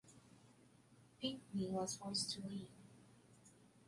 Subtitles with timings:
[1.19, 2.71] Pinkney was forced to leave.